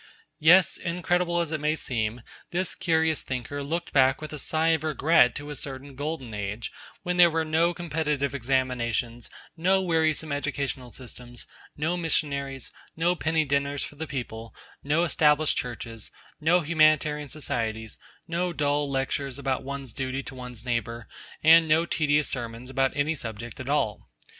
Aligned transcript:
Yes; 0.39 0.77
incredible 0.77 1.41
as 1.41 1.51
it 1.51 1.59
may 1.59 1.75
seem, 1.75 2.21
this 2.49 2.73
curious 2.73 3.21
thinker 3.21 3.61
looked 3.63 3.93
back 3.93 4.19
with 4.19 4.33
a 4.33 4.39
sigh 4.39 4.69
of 4.69 4.83
regret 4.83 5.35
to 5.35 5.51
a 5.51 5.55
certain 5.55 5.93
Golden 5.93 6.33
Age 6.33 6.71
when 7.03 7.17
there 7.17 7.29
were 7.29 7.45
no 7.45 7.71
competitive 7.71 8.33
examinations, 8.33 9.29
no 9.55 9.79
wearisome 9.79 10.31
educational 10.31 10.89
systems, 10.89 11.45
no 11.77 11.97
missionaries, 11.97 12.71
no 12.95 13.13
penny 13.15 13.45
dinners 13.45 13.83
for 13.83 13.95
the 13.95 14.07
people, 14.07 14.55
no 14.83 15.03
Established 15.03 15.55
Churches, 15.55 16.09
no 16.39 16.61
Humanitarian 16.61 17.27
Societies, 17.27 17.99
no 18.27 18.51
dull 18.53 18.89
lectures 18.89 19.37
about 19.37 19.61
one's 19.63 19.93
duty 19.93 20.23
to 20.23 20.33
one's 20.33 20.65
neighbour, 20.65 21.07
and 21.43 21.67
no 21.67 21.85
tedious 21.85 22.27
sermons 22.27 22.71
about 22.71 22.91
any 22.97 23.13
subject 23.13 23.59
at 23.59 23.69
all. 23.69 24.09